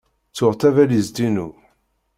Ttuɣ 0.29 0.53
tabalizt-inu. 0.55 1.49